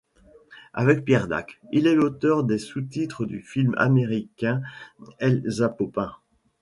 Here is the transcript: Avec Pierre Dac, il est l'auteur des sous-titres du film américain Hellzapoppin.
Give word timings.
Avec 0.73 1.05
Pierre 1.05 1.27
Dac, 1.27 1.59
il 1.71 1.85
est 1.85 1.93
l'auteur 1.93 2.43
des 2.43 2.57
sous-titres 2.57 3.25
du 3.25 3.39
film 3.43 3.75
américain 3.77 4.63
Hellzapoppin. 5.19 6.15